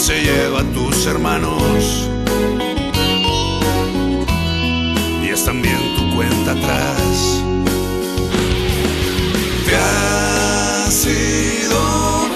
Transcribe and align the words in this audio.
se 0.00 0.18
lleva 0.22 0.60
a 0.60 0.64
tus 0.72 1.06
hermanos. 1.06 2.08
Y 5.22 5.28
es 5.28 5.44
también 5.44 5.76
tu 5.96 6.16
cuenta 6.16 6.52
atrás. 6.52 7.42
Te 9.66 9.76
has 9.76 10.94
sido 10.94 11.80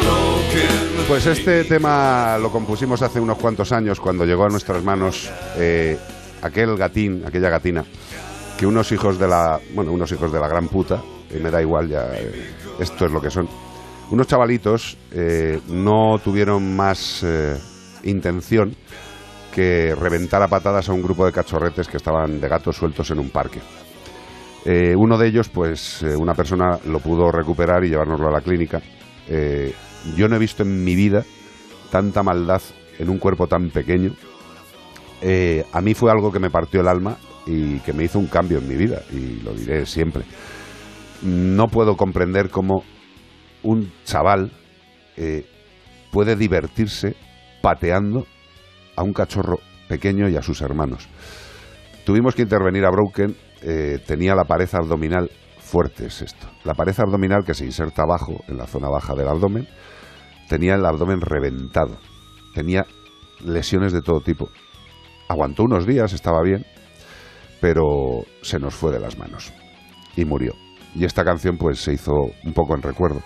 broken. 0.03 1.07
Pues 1.09 1.25
este 1.25 1.65
tema 1.65 2.37
lo 2.39 2.53
compusimos 2.53 3.01
hace 3.01 3.19
unos 3.19 3.39
cuantos 3.39 3.73
años 3.73 3.99
cuando 3.99 4.27
llegó 4.27 4.45
a 4.45 4.51
nuestras 4.51 4.85
manos 4.85 5.31
eh, 5.57 5.99
aquel 6.43 6.77
gatín, 6.77 7.25
aquella 7.27 7.49
gatina, 7.49 7.83
que 8.59 8.67
unos 8.67 8.93
hijos 8.93 9.19
de 9.19 9.27
la, 9.27 9.59
bueno, 9.75 9.91
unos 9.91 10.13
hijos 10.13 10.31
de 10.31 10.39
la 10.39 10.49
gran 10.49 10.69
puta, 10.69 11.03
y 11.35 11.39
me 11.39 11.51
da 11.51 11.63
igual 11.63 11.89
ya, 11.89 12.11
eh, 12.13 12.53
esto 12.79 13.07
es 13.07 13.11
lo 13.11 13.23
que 13.23 13.31
son. 13.31 13.49
Unos 14.11 14.27
chavalitos 14.27 14.97
eh, 15.13 15.61
no 15.69 16.19
tuvieron 16.23 16.77
más 16.77 17.23
eh, 17.25 17.57
intención 18.05 18.77
que 19.53 19.95
reventar 19.95 20.43
a 20.43 20.49
patadas 20.49 20.89
a 20.89 20.93
un 20.93 21.03
grupo 21.03 21.25
de 21.25 21.33
cachorretes 21.33 21.89
que 21.89 21.97
estaban 21.97 22.41
de 22.41 22.49
gatos 22.49 22.77
sueltos 22.77 23.11
en 23.11 23.19
un 23.19 23.31
parque. 23.31 23.61
Eh, 24.65 24.95
uno 24.97 25.17
de 25.17 25.29
ellos, 25.29 25.49
pues 25.49 26.03
una 26.03 26.35
persona 26.35 26.79
lo 26.87 27.01
pudo 27.01 27.31
recuperar 27.31 27.85
y 27.85 27.89
llevárnoslo 27.89 28.29
a 28.29 28.33
la 28.33 28.41
clínica. 28.41 28.81
Yo 30.17 30.29
no 30.29 30.37
he 30.37 30.39
visto 30.39 30.63
en 30.63 30.85
mi 30.85 30.95
vida 30.95 31.25
tanta 31.91 32.23
maldad 32.23 32.61
en 32.99 33.09
un 33.11 33.19
cuerpo 33.19 33.47
tan 33.47 33.71
pequeño. 33.71 34.13
A 35.73 35.81
mí 35.81 35.95
fue 35.95 36.11
algo 36.11 36.33
que 36.33 36.41
me 36.41 36.51
partió 36.51 36.81
el 36.81 36.89
alma 36.89 37.17
y 37.47 37.79
que 37.81 37.93
me 37.93 38.05
hizo 38.05 38.19
un 38.19 38.27
cambio 38.27 38.59
en 38.59 38.69
mi 38.69 38.75
vida, 38.75 39.03
y 39.13 39.41
lo 39.43 39.53
diré 39.53 39.87
siempre. 39.87 40.25
No 41.23 41.67
puedo 41.69 41.97
comprender 41.97 42.51
cómo 42.51 42.85
un 43.65 43.93
chaval 44.05 44.53
eh, 45.17 45.45
puede 46.13 46.37
divertirse 46.37 47.17
pateando 47.61 48.27
a 48.97 49.03
un 49.03 49.13
cachorro 49.13 49.59
pequeño 49.89 50.29
y 50.29 50.37
a 50.37 50.43
sus 50.43 50.63
hermanos. 50.63 51.09
Tuvimos 52.05 52.35
que 52.35 52.43
intervenir 52.43 52.85
a 52.85 52.91
Broken, 52.91 53.37
eh, 53.63 53.99
tenía 54.07 54.35
la 54.35 54.45
pared 54.45 54.69
abdominal 54.73 55.31
fuerte, 55.59 56.07
es 56.07 56.23
esto. 56.23 56.47
La 56.65 56.75
pared 56.75 56.95
abdominal 56.99 57.45
que 57.45 57.55
se 57.55 57.65
inserta 57.65 58.03
abajo, 58.03 58.45
en 58.47 58.59
la 58.59 58.67
zona 58.67 58.89
baja 58.89 59.15
del 59.15 59.29
abdomen, 59.29 59.67
tenía 60.49 60.75
el 60.75 60.85
abdomen 60.85 61.21
reventado, 61.21 61.99
tenía 62.55 62.85
lesiones 63.45 63.93
de 63.93 64.03
todo 64.03 64.21
tipo. 64.21 64.51
Aguantó 65.29 65.65
unos 65.65 65.87
días, 65.87 66.13
estaba 66.13 66.43
bien, 66.43 66.67
pero 67.61 68.25
se 68.43 68.59
nos 68.59 68.75
fue 68.75 68.93
de 68.93 69.01
las 69.01 69.19
manos 69.19 69.53
y 70.17 70.25
murió. 70.25 70.53
Y 70.95 71.05
esta 71.05 71.25
canción 71.25 71.57
pues 71.57 71.81
se 71.81 71.95
hizo 71.95 72.13
un 72.45 72.53
poco 72.53 72.75
en 72.75 72.83
recuerdo. 72.83 73.23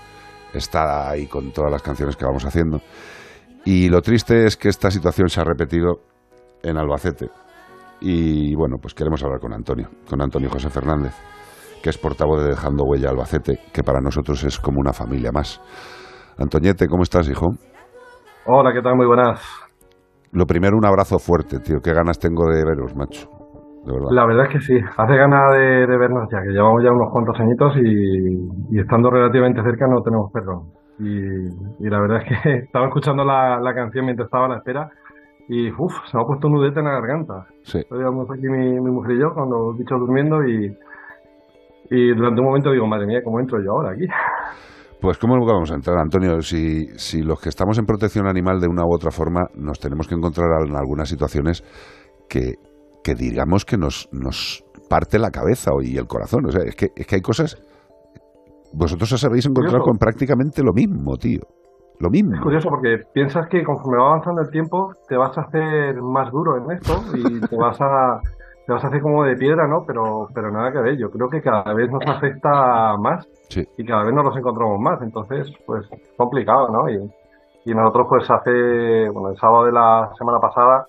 Está 0.53 1.11
ahí 1.11 1.27
con 1.27 1.53
todas 1.53 1.71
las 1.71 1.83
canciones 1.83 2.17
que 2.17 2.25
vamos 2.25 2.45
haciendo. 2.45 2.81
Y 3.65 3.89
lo 3.89 4.01
triste 4.01 4.47
es 4.47 4.57
que 4.57 4.69
esta 4.69 4.91
situación 4.91 5.29
se 5.29 5.41
ha 5.41 5.45
repetido 5.45 6.01
en 6.63 6.79
Albacete. 6.79 7.29
Y 8.01 8.55
bueno, 8.55 8.77
pues 8.81 8.95
queremos 8.95 9.23
hablar 9.23 9.41
con 9.41 9.53
Antonio, 9.53 9.89
con 10.09 10.23
Antonio 10.23 10.49
José 10.49 10.71
Fernández, 10.71 11.15
que 11.83 11.91
es 11.91 11.99
portavoz 11.99 12.43
de 12.43 12.51
Dejando 12.51 12.85
Huella 12.85 13.11
Albacete, 13.11 13.61
que 13.73 13.83
para 13.83 14.01
nosotros 14.01 14.43
es 14.45 14.59
como 14.59 14.79
una 14.81 14.93
familia 14.93 15.31
más. 15.33 15.61
Antoñete, 16.39 16.87
¿cómo 16.87 17.03
estás, 17.03 17.29
hijo? 17.29 17.47
Hola, 18.47 18.73
¿qué 18.73 18.81
tal? 18.81 18.95
Muy 18.97 19.07
buenas. 19.07 19.41
Lo 20.31 20.47
primero, 20.47 20.77
un 20.77 20.87
abrazo 20.87 21.19
fuerte, 21.19 21.59
tío. 21.59 21.81
Qué 21.83 21.93
ganas 21.93 22.19
tengo 22.19 22.47
de 22.51 22.65
veros, 22.65 22.95
macho. 22.95 23.29
De 23.89 23.95
verdad. 23.95 24.09
La 24.11 24.27
verdad 24.27 24.45
es 24.47 24.53
que 24.53 24.61
sí, 24.61 24.79
hace 24.79 25.17
ganas 25.17 25.53
de, 25.57 25.87
de 25.87 25.97
vernos 25.97 26.29
ya, 26.31 26.43
que 26.43 26.51
llevamos 26.51 26.85
ya 26.85 26.93
unos 26.93 27.11
cuantos 27.11 27.41
añitos 27.41 27.75
y, 27.79 28.77
y 28.77 28.79
estando 28.79 29.11
relativamente 29.11 29.63
cerca 29.63 29.87
no 29.87 30.03
tenemos 30.03 30.31
perdón. 30.31 30.73
Y, 30.99 31.87
y 31.87 31.89
la 31.89 31.99
verdad 32.01 32.19
es 32.23 32.43
que 32.43 32.59
estaba 32.65 32.89
escuchando 32.89 33.25
la, 33.25 33.59
la 33.61 33.75
canción 33.75 34.05
mientras 34.05 34.27
estaba 34.27 34.45
a 34.45 34.49
la 34.51 34.57
espera 34.59 34.91
y 35.49 35.71
uff, 35.73 35.95
se 36.05 36.19
me 36.19 36.23
ha 36.23 36.27
puesto 36.27 36.49
un 36.49 36.55
nudete 36.55 36.81
en 36.81 36.85
la 36.85 37.01
garganta. 37.01 37.47
Sí. 37.63 37.79
Estábamos 37.79 38.29
aquí 38.31 38.47
mi, 38.47 38.79
mi 38.79 38.91
mujer 38.91 39.17
y 39.17 39.21
yo 39.21 39.33
con 39.33 39.49
los 39.49 39.79
bichos 39.79 39.99
durmiendo 39.99 40.45
y, 40.45 40.77
y 41.91 42.15
durante 42.15 42.43
un 42.43 42.47
momento 42.47 42.71
digo, 42.71 42.87
madre 42.87 43.07
mía, 43.07 43.21
¿cómo 43.25 43.41
entro 43.41 43.59
yo 43.65 43.73
ahora 43.73 43.93
aquí? 43.93 44.07
Pues 45.01 45.17
¿cómo 45.17 45.35
vamos 45.47 45.73
a 45.73 45.77
entrar, 45.77 45.97
Antonio? 45.97 46.43
Si, 46.43 46.89
si 46.99 47.23
los 47.23 47.41
que 47.41 47.49
estamos 47.49 47.79
en 47.79 47.87
protección 47.87 48.27
animal 48.27 48.61
de 48.61 48.69
una 48.69 48.85
u 48.85 48.93
otra 48.93 49.11
forma 49.11 49.47
nos 49.55 49.79
tenemos 49.81 50.07
que 50.09 50.15
encontrar 50.15 50.49
en 50.67 50.77
algunas 50.77 51.09
situaciones 51.09 51.63
que, 52.29 52.57
que 53.09 53.15
digamos 53.15 53.65
que 53.65 53.79
nos, 53.79 54.07
nos 54.13 54.63
parte 54.91 55.19
la 55.19 55.31
cabeza 55.31 55.71
y 55.81 55.97
el 55.97 56.07
corazón. 56.07 56.45
O 56.47 56.51
sea, 56.51 56.63
es 56.65 56.77
que, 56.77 56.89
es 56.95 57.07
que 57.07 57.15
hay 57.17 57.23
cosas... 57.23 57.57
Vosotros 58.75 59.11
os 59.13 59.25
habéis 59.25 59.47
encontrado 59.47 59.83
con 59.83 59.97
prácticamente 59.97 60.63
lo 60.63 60.75
mismo, 60.75 61.17
tío. 61.17 61.41
Lo 62.01 62.11
mismo. 62.11 62.35
Es 62.35 62.43
curioso 62.43 62.69
porque 62.69 62.99
piensas 63.15 63.49
que 63.49 63.65
conforme 63.65 63.97
va 63.99 64.11
avanzando 64.11 64.43
el 64.43 64.51
tiempo 64.51 64.93
te 65.09 65.17
vas 65.17 65.37
a 65.39 65.41
hacer 65.41 65.97
más 66.03 66.31
duro 66.31 66.59
en 66.59 66.71
esto 66.77 66.93
y 67.17 67.41
te 67.41 67.57
vas 67.57 67.81
a 67.81 68.21
te 68.67 68.73
vas 68.75 68.85
a 68.85 68.89
hacer 68.89 69.01
como 69.01 69.25
de 69.25 69.35
piedra, 69.37 69.67
¿no? 69.67 69.85
Pero 69.87 70.29
pero 70.35 70.51
nada 70.53 70.71
que 70.71 70.81
ver. 70.83 70.99
Yo 70.99 71.09
creo 71.09 71.29
que 71.31 71.41
cada 71.41 71.73
vez 71.73 71.89
nos 71.91 72.05
afecta 72.07 72.95
más 72.99 73.27
Sí. 73.49 73.65
y 73.79 73.85
cada 73.87 74.05
vez 74.05 74.13
nos 74.15 74.27
los 74.27 74.37
encontramos 74.37 74.79
más. 74.81 75.01
Entonces, 75.01 75.51
pues 75.67 75.89
complicado, 76.19 76.69
¿no? 76.69 76.91
Y, 76.91 76.99
y 77.65 77.75
nosotros 77.75 78.07
pues 78.11 78.31
hace 78.31 79.09
bueno 79.11 79.31
el 79.31 79.37
sábado 79.41 79.65
de 79.65 79.73
la 79.73 80.11
semana 80.19 80.39
pasada 80.39 80.85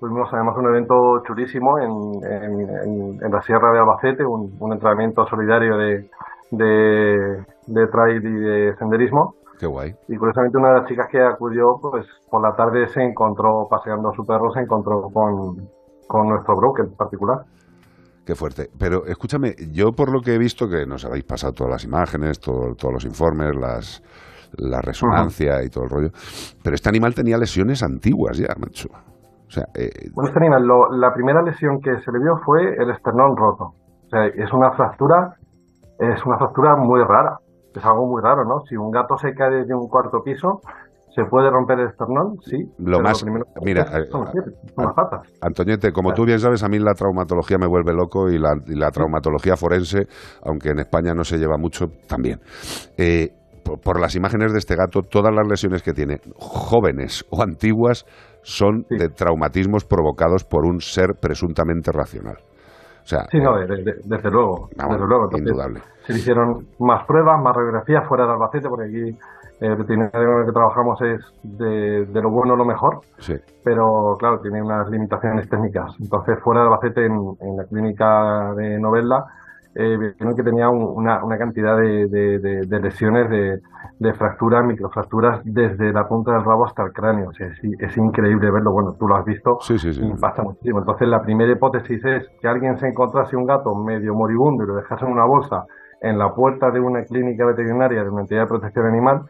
tuvimos 0.00 0.28
además 0.32 0.56
un 0.58 0.66
evento 0.66 1.22
chulísimo 1.26 1.78
en, 1.78 1.90
en, 2.30 2.60
en- 2.60 3.24
en 3.24 3.32
la 3.32 3.42
Sierra 3.42 3.72
de 3.72 3.78
Albacete, 3.78 4.24
un, 4.24 4.54
un 4.58 4.72
entrenamiento 4.72 5.26
solidario 5.26 5.76
de, 5.78 6.08
de, 6.50 7.44
de 7.66 7.86
trail 7.88 8.24
y 8.24 8.32
de 8.40 8.76
senderismo. 8.78 9.34
Qué 9.58 9.66
guay. 9.66 9.94
Y 10.08 10.16
curiosamente 10.16 10.58
una 10.58 10.68
de 10.70 10.80
las 10.80 10.88
chicas 10.88 11.08
que 11.10 11.20
acudió, 11.20 11.78
pues 11.80 12.06
por 12.30 12.42
la 12.42 12.54
tarde 12.54 12.88
se 12.88 13.02
encontró, 13.02 13.66
paseando 13.70 14.10
a 14.10 14.14
su 14.14 14.24
perro, 14.26 14.52
se 14.52 14.60
encontró 14.60 15.02
con, 15.12 15.68
con 16.06 16.28
nuestro 16.28 16.56
broker 16.56 16.84
en 16.84 16.94
particular. 16.94 17.38
Qué 18.26 18.34
fuerte. 18.34 18.68
Pero 18.78 19.06
escúchame, 19.06 19.54
yo 19.72 19.92
por 19.92 20.10
lo 20.12 20.20
que 20.20 20.34
he 20.34 20.38
visto, 20.38 20.68
que 20.68 20.84
nos 20.84 21.04
habéis 21.06 21.24
pasado 21.24 21.52
todas 21.54 21.70
las 21.72 21.84
imágenes, 21.84 22.38
todo- 22.40 22.74
todos 22.74 22.92
los 22.92 23.04
informes, 23.06 23.54
las, 23.56 24.02
la 24.58 24.80
resonancia 24.82 25.62
y 25.62 25.70
todo 25.70 25.84
el 25.84 25.90
rollo, 25.90 26.08
pero 26.62 26.74
este 26.74 26.88
animal 26.90 27.14
tenía 27.14 27.38
lesiones 27.38 27.82
antiguas 27.82 28.36
ya, 28.36 28.48
macho. 28.58 28.88
O 29.46 29.50
sea, 29.50 29.64
eh, 29.74 29.90
Bueno, 30.14 30.28
este 30.28 30.40
animal, 30.40 30.62
lo- 30.66 30.90
la 30.98 31.12
primera 31.14 31.42
lesión 31.42 31.78
que 31.80 31.96
se 31.98 32.10
le 32.12 32.18
vio 32.18 32.36
fue 32.44 32.74
el 32.76 32.90
esternón 32.90 33.36
roto. 33.36 33.64
O 34.06 34.08
sea, 34.10 34.26
es 34.26 34.52
una 34.52 34.72
fractura, 34.72 35.34
es 35.98 36.24
una 36.26 36.38
fractura 36.38 36.76
muy 36.76 37.00
rara. 37.02 37.38
Es 37.74 37.84
algo 37.84 38.06
muy 38.06 38.22
raro, 38.22 38.44
¿no? 38.44 38.60
Si 38.68 38.74
un 38.76 38.90
gato 38.90 39.16
se 39.18 39.32
cae 39.34 39.50
desde 39.50 39.74
un 39.74 39.86
cuarto 39.88 40.22
piso, 40.24 40.60
¿se 41.14 41.24
puede 41.30 41.50
romper 41.50 41.78
el 41.80 41.88
esternón? 41.88 42.36
Sí. 42.40 42.56
Lo 42.78 43.00
más- 43.00 43.22
primero 43.22 43.44
que 43.44 43.60
mira, 43.64 43.84
son 44.10 44.26
eh, 44.28 44.72
las 44.78 44.94
patas. 44.94 45.30
Antoñete, 45.42 45.92
como 45.92 46.12
tú 46.12 46.24
bien 46.24 46.38
sabes, 46.38 46.64
a 46.64 46.68
mí 46.68 46.78
la 46.78 46.94
traumatología 46.94 47.58
me 47.58 47.66
vuelve 47.66 47.92
loco 47.92 48.28
y 48.30 48.38
la, 48.38 48.54
y 48.66 48.74
la 48.78 48.90
traumatología 48.90 49.56
forense, 49.56 50.06
aunque 50.44 50.70
en 50.70 50.78
España 50.80 51.12
no 51.14 51.22
se 51.24 51.36
lleva 51.36 51.56
mucho, 51.58 51.86
también. 52.08 52.40
Eh, 52.96 53.28
por, 53.62 53.80
por 53.80 54.00
las 54.00 54.14
imágenes 54.16 54.52
de 54.52 54.58
este 54.58 54.74
gato, 54.76 55.00
todas 55.02 55.34
las 55.34 55.46
lesiones 55.46 55.82
que 55.82 55.92
tiene, 55.92 56.20
jóvenes 56.38 57.24
o 57.30 57.42
antiguas, 57.42 58.06
son 58.46 58.84
Sí. 58.88 58.96
de 58.96 59.08
traumatismos 59.08 59.84
provocados 59.84 60.44
por 60.44 60.64
un 60.64 60.80
ser 60.80 61.14
presuntamente 61.20 61.90
racional. 61.90 62.36
O 63.02 63.06
sea, 63.08 63.24
Sí, 63.30 63.38
no, 63.40 63.56
de- 63.58 63.66
de- 63.66 63.82
de- 63.82 63.94
desde 64.04 64.30
luego, 64.30 64.68
Vamos, 64.76 64.94
desde 64.94 65.06
luego. 65.08 65.24
Entonces, 65.24 65.48
indudable. 65.48 65.80
Se 66.06 66.12
hicieron 66.12 66.66
más 66.78 67.04
pruebas, 67.06 67.42
más 67.42 67.54
radiografías 67.56 68.06
fuera 68.08 68.24
de 68.26 68.32
Albacete, 68.32 68.68
porque 68.68 68.84
aquí 68.86 69.18
el 69.60 69.76
veterinario 69.76 70.44
que 70.46 70.52
trabajamos 70.52 71.00
es 71.02 71.20
de, 71.42 72.04
de 72.06 72.22
lo 72.22 72.30
bueno 72.30 72.54
lo 72.56 72.64
mejor, 72.64 73.00
sí. 73.18 73.34
pero 73.64 74.14
claro, 74.18 74.38
tiene 74.40 74.62
unas 74.62 74.88
limitaciones 74.90 75.48
técnicas. 75.48 75.92
Entonces, 76.00 76.38
fuera 76.44 76.60
de 76.60 76.66
Albacete, 76.66 77.06
en, 77.06 77.14
en 77.40 77.56
la 77.56 77.64
clínica 77.64 78.52
de 78.54 78.78
Novelda, 78.78 79.24
eh, 79.78 79.96
vieron 80.18 80.34
que 80.34 80.42
tenía 80.42 80.68
un- 80.68 80.82
una, 80.96 81.22
una 81.24 81.36
cantidad 81.38 81.76
de, 81.76 82.06
de- 82.08 82.38
de- 82.38 82.66
de 82.66 82.80
lesiones, 82.80 83.28
de, 83.30 83.60
fracturas, 84.14 84.64
microfracturas, 84.64 85.40
desde 85.44 85.92
la 85.92 86.06
punta 86.08 86.32
del 86.32 86.44
rabo 86.44 86.64
hasta 86.66 86.82
el 86.84 86.92
cráneo. 86.92 87.28
O 87.28 87.32
sea, 87.32 87.46
es, 87.48 87.58
es 87.78 87.96
increíble 87.96 88.50
verlo. 88.50 88.72
Bueno, 88.72 88.94
tú 88.98 89.06
lo 89.06 89.16
has 89.16 89.24
visto. 89.24 89.58
Sí, 89.60 89.78
sí, 89.78 89.92
sí. 89.92 90.02
Impacta 90.04 90.42
muchísimo. 90.42 90.78
Entonces, 90.80 91.08
la 91.08 91.22
primera 91.22 91.52
hipótesis 91.52 92.04
es 92.04 92.28
que 92.40 92.48
alguien 92.48 92.76
se 92.78 92.88
encontrase 92.88 93.36
un 93.36 93.46
gato 93.46 93.74
medio 93.74 94.14
moribundo 94.14 94.64
y 94.64 94.66
lo 94.66 94.74
dejase 94.76 95.04
en 95.04 95.12
una 95.12 95.24
bolsa 95.24 95.64
en 96.00 96.18
la 96.18 96.34
puerta 96.34 96.70
de 96.70 96.78
una 96.80 97.02
clínica 97.04 97.44
veterinaria 97.46 98.02
de 98.04 98.10
una 98.10 98.20
entidad 98.22 98.42
de 98.42 98.46
protección 98.48 98.86
animal, 98.86 99.22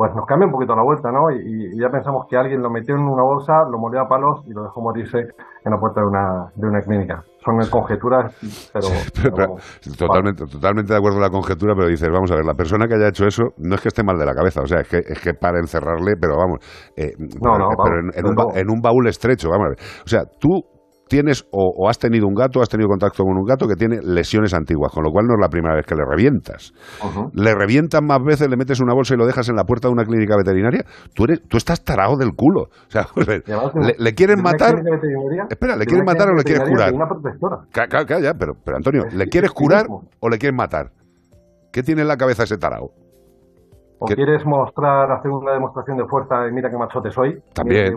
pues 0.00 0.14
nos 0.16 0.24
cambia 0.24 0.46
un 0.46 0.52
poquito 0.52 0.74
la 0.74 0.82
vuelta, 0.82 1.12
¿no? 1.12 1.28
Y, 1.30 1.76
y 1.76 1.78
ya 1.78 1.90
pensamos 1.90 2.24
que 2.26 2.34
alguien 2.34 2.62
lo 2.62 2.70
metió 2.70 2.94
en 2.94 3.02
una 3.02 3.22
bolsa, 3.22 3.52
lo 3.70 3.76
molió 3.78 4.00
a 4.00 4.08
palos 4.08 4.40
y 4.46 4.50
lo 4.54 4.62
dejó 4.62 4.80
morirse 4.80 5.18
en 5.18 5.70
la 5.70 5.76
puerta 5.78 6.00
de 6.00 6.06
una, 6.06 6.48
de 6.56 6.66
una 6.66 6.80
clínica. 6.80 7.22
Son 7.44 7.60
conjeturas, 7.68 8.32
pero... 8.72 8.88
Pero, 9.12 9.36
pero- 9.36 9.54
totalmente, 9.98 10.46
totalmente 10.46 10.94
de 10.94 10.98
acuerdo 10.98 11.18
con 11.18 11.22
la 11.24 11.28
conjetura, 11.28 11.74
pero 11.76 11.86
dices, 11.86 12.08
vamos 12.10 12.32
a 12.32 12.36
ver, 12.36 12.46
la 12.46 12.54
persona 12.54 12.88
que 12.88 12.94
haya 12.94 13.08
hecho 13.08 13.26
eso 13.26 13.52
no 13.58 13.74
es 13.74 13.82
que 13.82 13.88
esté 13.88 14.02
mal 14.02 14.16
de 14.16 14.24
la 14.24 14.32
cabeza, 14.32 14.62
o 14.62 14.66
sea, 14.66 14.80
es 14.80 14.88
que, 14.88 15.00
es 15.04 15.20
que 15.20 15.34
para 15.34 15.58
encerrarle, 15.58 16.16
pero 16.18 16.32
vamos, 16.38 16.64
eh, 16.96 17.12
No, 17.18 17.58
no, 17.58 17.68
pero 17.76 18.00
vamos, 18.00 18.16
en, 18.16 18.24
en 18.24 18.24
un 18.24 18.56
en 18.56 18.70
un 18.70 18.80
baúl 18.80 19.06
estrecho, 19.06 19.50
vamos 19.50 19.66
a 19.66 19.68
ver. 19.68 19.78
O 20.02 20.08
sea, 20.08 20.24
tú 20.40 20.64
tienes 21.10 21.44
o, 21.50 21.88
has 21.88 21.98
tenido 21.98 22.26
un 22.28 22.34
gato, 22.34 22.62
has 22.62 22.68
tenido 22.68 22.88
contacto 22.88 23.24
con 23.24 23.36
un 23.36 23.44
gato 23.44 23.66
que 23.66 23.74
tiene 23.74 23.98
lesiones 24.00 24.54
antiguas, 24.54 24.92
con 24.92 25.02
lo 25.02 25.10
cual 25.10 25.26
no 25.26 25.34
es 25.34 25.40
la 25.40 25.48
primera 25.48 25.74
vez 25.74 25.84
que 25.84 25.96
le 25.96 26.04
revientas. 26.08 26.72
Le 27.34 27.52
revientas 27.52 28.00
más 28.00 28.22
veces, 28.22 28.48
le 28.48 28.56
metes 28.56 28.80
una 28.80 28.94
bolsa 28.94 29.14
y 29.14 29.16
lo 29.18 29.26
dejas 29.26 29.48
en 29.48 29.56
la 29.56 29.64
puerta 29.64 29.88
de 29.88 29.92
una 29.92 30.04
clínica 30.04 30.36
veterinaria. 30.36 30.84
Tú, 31.12 31.24
eres, 31.24 31.42
tú 31.48 31.56
estás 31.56 31.82
tarado 31.84 32.16
del 32.16 32.30
culo. 32.36 32.62
O 32.62 32.90
sea, 32.90 33.08
le, 33.98 34.14
quieren 34.14 34.40
matar. 34.40 34.76
Espera, 35.50 35.74
¿le 35.76 35.84
quieren 35.84 36.06
matar 36.06 36.28
o 36.30 36.34
le 36.34 36.44
quieres 36.44 36.68
curar? 36.68 36.94
Una 36.94 37.08
protectora. 37.08 37.56
Calla, 38.06 38.34
pero, 38.34 38.52
pero 38.64 38.76
Antonio, 38.76 39.02
¿le 39.12 39.26
quieres 39.26 39.50
curar 39.50 39.86
o 39.88 40.28
le 40.28 40.38
quieres 40.38 40.56
matar? 40.56 40.92
¿Qué 41.72 41.82
tiene 41.82 42.02
en 42.02 42.08
la 42.08 42.16
cabeza 42.16 42.44
ese 42.44 42.56
tarao? 42.56 42.92
¿O 44.02 44.06
quieres 44.06 44.46
mostrar, 44.46 45.12
hacer 45.12 45.30
una 45.30 45.52
demostración 45.52 45.98
de 45.98 46.06
fuerza 46.06 46.48
y 46.48 46.52
mira 46.52 46.70
qué 46.70 46.78
machote 46.78 47.10
soy? 47.10 47.38
También, 47.52 47.94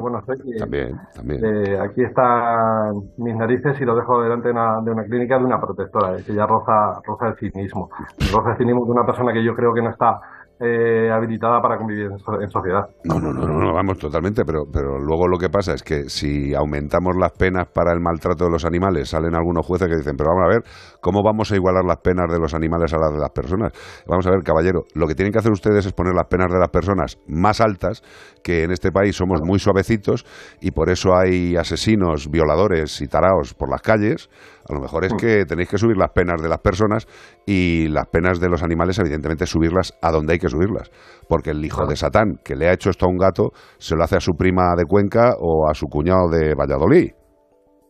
también, 0.60 1.00
también. 1.16 1.46
Eh, 1.46 1.80
aquí 1.80 2.04
están 2.04 2.94
mis 3.18 3.34
narices 3.38 3.80
y 3.80 3.86
lo 3.86 3.96
dejo 3.96 4.22
delante 4.22 4.50
de 4.50 4.52
una, 4.52 4.82
de 4.82 4.92
una 4.92 5.04
clínica 5.06 5.40
de 5.40 5.46
una 5.46 5.62
protectora, 5.62 6.18
que 6.18 6.34
ya 6.34 6.46
roza, 6.46 7.00
roza 7.06 7.28
el 7.28 7.36
cinismo. 7.36 7.90
Roza 8.34 8.52
el 8.52 8.58
cinismo 8.58 8.84
de 8.84 8.92
una 8.92 9.06
persona 9.06 9.32
que 9.32 9.46
yo 9.46 9.56
creo 9.56 9.74
que 9.74 9.82
no 9.82 9.92
está 9.92 10.20
eh, 10.64 11.12
habilitada 11.12 11.62
para 11.62 11.78
convivir 11.78 12.06
en, 12.06 12.50
sociedad. 12.50 12.84
No, 13.04 13.20
no, 13.20 13.34
no, 13.34 13.46
no, 13.46 13.74
vamos 13.74 13.98
totalmente, 13.98 14.44
pero, 14.46 14.64
pero 14.72 14.98
luego 14.98 15.28
lo 15.28 15.38
que 15.38 15.50
pasa 15.50 15.74
es 15.74 15.84
que 15.84 16.08
si 16.08 16.54
aumentamos 16.56 17.16
las 17.20 17.32
penas 17.34 17.68
para 17.68 17.92
el 17.92 18.00
maltrato 18.00 18.46
de 18.46 18.52
los 18.52 18.64
animales, 18.64 19.10
salen 19.10 19.36
algunos 19.36 19.66
jueces 19.66 19.90
que 19.90 19.98
dicen, 19.98 20.16
pero 20.16 20.30
vamos 20.30 20.46
a 20.46 20.54
ver, 20.56 20.64
¿cómo 21.02 21.22
vamos 21.22 21.52
a 21.52 21.56
igualar 21.56 21.84
las 21.84 21.98
penas 21.98 22.32
de 22.32 22.40
los 22.40 22.54
animales 22.54 22.94
a 22.94 22.98
las 22.98 23.12
de 23.12 23.20
las 23.20 23.32
personas? 23.32 23.74
Vamos 24.08 24.26
a 24.26 24.32
ver, 24.32 24.42
caballero, 24.44 24.84
lo 24.96 25.06
que 25.06 25.16
tienen 25.16 25.34
que 25.34 25.40
hacer 25.40 25.52
ustedes 25.52 25.86
es 25.86 25.92
poner 25.92 26.14
las 26.14 26.28
penas 26.28 26.48
de 26.50 26.60
las 26.60 26.70
personas 26.70 27.20
más 27.28 27.60
altas, 27.60 28.02
que 28.42 28.64
en 28.64 28.72
este 28.72 28.92
país 28.92 29.16
somos 29.16 29.42
muy 29.44 29.60
suavecitos 29.60 30.26
y 30.62 30.72
por 30.72 30.90
eso 30.90 31.16
hay 31.16 31.58
asesinos, 31.58 32.30
violadores 32.30 33.02
y 33.02 33.08
taraos 33.08 33.54
por 33.54 33.70
las 33.70 33.82
calles. 33.82 34.30
A 34.70 34.74
lo 34.74 34.80
mejor 34.80 35.06
es 35.06 35.14
mm. 35.14 35.18
que 35.18 35.46
tenéis 35.46 35.70
que 35.70 35.78
subir 35.78 35.98
las 35.98 36.12
penas 36.12 36.42
de 36.42 36.50
las 36.50 36.60
personas 36.60 37.08
y 37.46 37.88
las 37.90 38.08
penas 38.08 38.40
de 38.40 38.50
los 38.50 38.64
animales, 38.64 39.00
evidentemente, 39.00 39.46
subirlas 39.46 39.98
a 40.02 40.12
donde 40.12 40.34
hay 40.34 40.40
que 40.40 40.50
subirlas. 40.50 40.90
Porque 41.28 41.52
el 41.52 41.64
hijo 41.66 41.86
de 41.86 41.96
Satán 41.96 42.40
que 42.44 42.56
le 42.56 42.68
ha 42.68 42.74
hecho 42.74 42.90
esto 42.90 43.06
a 43.06 43.10
un 43.10 43.18
gato 43.18 43.52
se 43.78 43.96
lo 43.96 44.04
hace 44.04 44.18
a 44.18 44.20
su 44.20 44.34
prima 44.34 44.76
de 44.78 44.86
Cuenca 44.86 45.34
o 45.40 45.70
a 45.70 45.74
su 45.74 45.88
cuñado 45.88 46.30
de 46.30 46.56
Valladolid. 46.56 47.12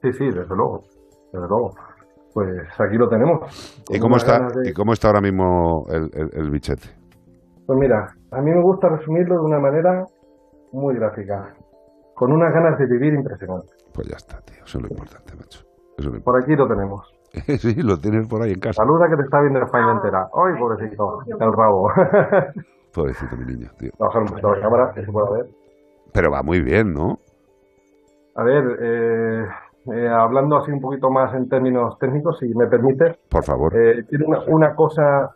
Sí, 0.02 0.12
sí, 0.12 0.25
desde 0.25 0.56
luego. 0.56 0.81
Desde 1.31 1.48
luego. 1.48 1.70
Pues 2.34 2.48
aquí 2.80 2.98
lo 2.98 3.08
tenemos. 3.08 3.84
¿Y 3.90 4.00
cómo, 4.00 4.18
está, 4.18 4.40
¿Y 4.64 4.74
cómo 4.74 4.94
está 4.94 5.10
ahora 5.10 5.22
mismo 5.22 5.84
el, 5.90 6.10
el 6.34 6.50
bichete? 6.50 6.90
Pues 7.66 7.80
mira, 7.80 8.08
a 8.31 8.42
mí 8.42 8.52
me 8.52 8.62
gusta 8.62 8.90
resumirlo 8.90 9.36
de 9.36 9.42
una 9.42 9.60
manera 9.60 10.04
muy 10.72 10.96
gráfica. 10.96 11.54
Con 12.16 12.31
unas 12.31 12.52
ganas 12.54 12.78
de 12.78 12.86
vivir 12.86 13.14
impresionantes. 13.14 13.72
Pues 13.94 14.08
ya 14.08 14.18
está, 14.18 14.40
tío. 14.42 14.64
Eso 14.66 14.78
es 14.78 14.84
lo 14.84 14.90
importante, 14.90 15.36
macho. 15.36 15.73
Por 16.24 16.42
aquí 16.42 16.56
lo 16.56 16.68
tenemos. 16.68 17.13
sí, 17.60 17.81
lo 17.81 17.98
tienes 17.98 18.28
por 18.28 18.42
ahí 18.42 18.51
en 18.51 18.60
casa. 18.60 18.84
Saluda 18.84 19.10
que 19.10 19.16
te 19.16 19.24
está 19.24 19.42
viendo 19.42 19.60
España 19.60 19.92
entera. 19.92 20.28
¡Ay, 20.34 20.60
pobrecito! 20.60 21.19
El 21.28 21.54
rabo. 21.54 21.90
pobrecito 22.94 23.36
mi 23.38 23.45
niño, 23.45 23.69
tío. 23.78 23.92
Bajar 23.98 24.22
un 24.22 24.28
poquito 24.28 24.56
la 24.56 24.62
cámara, 24.62 24.92
que 24.94 25.06
se 25.06 25.12
pueda 25.12 25.31
ver. 25.31 25.48
Pero 26.13 26.31
va 26.31 26.44
muy 26.44 26.62
bien, 26.62 26.94
¿no? 26.94 27.18
A 28.36 28.44
ver, 28.44 28.63
eh, 28.81 29.45
eh, 29.94 30.07
hablando 30.07 30.57
así 30.57 30.72
un 30.72 30.80
poquito 30.80 31.10
más 31.10 31.34
en 31.34 31.50
términos 31.50 31.98
técnicos, 32.00 32.38
si 32.39 32.54
me 32.54 32.68
permite. 32.68 33.19
Por 33.30 33.44
favor. 33.44 33.75
Eh, 33.75 34.04
tiene 34.04 34.25
una, 34.25 34.44
una, 34.48 34.75
cosa 34.75 35.31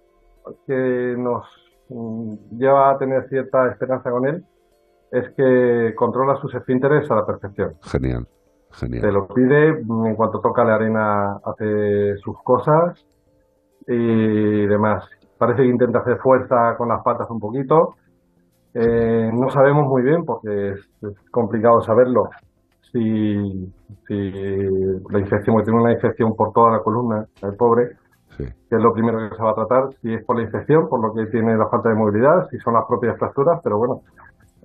que 0.65 1.15
nos 1.18 1.48
mm, 1.89 2.57
lleva 2.57 2.92
a 2.92 2.98
tener 2.98 3.27
cierta 3.27 3.68
esperanza 3.71 4.12
con 4.12 4.27
él, 4.27 4.44
es 5.12 5.30
que 5.36 5.95
controla 5.95 6.36
sus 6.38 6.53
esfínteres 6.53 7.10
a 7.10 7.15
la 7.15 7.25
perfección. 7.25 7.74
Genial. 7.81 8.27
Se 8.71 9.11
lo 9.11 9.27
pide, 9.27 9.69
en 9.69 10.15
cuanto 10.15 10.39
toca 10.39 10.63
la 10.63 10.75
arena 10.75 11.37
hace 11.43 12.17
sus 12.17 12.41
cosas 12.43 13.05
y 13.87 14.65
demás. 14.67 15.07
Parece 15.37 15.63
que 15.63 15.69
intenta 15.69 15.99
hacer 15.99 16.17
fuerza 16.17 16.75
con 16.77 16.89
las 16.89 17.01
patas 17.03 17.29
un 17.29 17.39
poquito. 17.39 17.95
Eh, 18.73 19.31
no 19.33 19.49
sabemos 19.49 19.87
muy 19.87 20.03
bien, 20.03 20.23
porque 20.25 20.73
es, 20.73 20.89
complicado 21.31 21.81
saberlo, 21.81 22.29
si, 22.91 23.73
la 24.07 25.19
infección, 25.19 25.55
porque 25.55 25.65
tiene 25.65 25.81
una 25.81 25.93
infección 25.93 26.35
por 26.35 26.53
toda 26.53 26.71
la 26.71 26.79
columna, 26.79 27.25
el 27.41 27.55
pobre, 27.55 27.97
que 28.37 28.75
es 28.75 28.81
lo 28.81 28.93
primero 28.93 29.17
que 29.17 29.35
se 29.35 29.41
va 29.41 29.51
a 29.51 29.55
tratar, 29.55 29.93
si 30.01 30.13
es 30.13 30.23
por 30.23 30.35
la 30.37 30.43
infección, 30.43 30.87
por 30.89 31.01
lo 31.01 31.13
que 31.13 31.25
tiene 31.31 31.57
la 31.57 31.67
falta 31.69 31.89
de 31.89 31.95
movilidad, 31.95 32.47
si 32.49 32.57
son 32.59 32.75
las 32.75 32.85
propias 32.85 33.17
fracturas, 33.17 33.59
pero 33.63 33.77
bueno, 33.79 34.01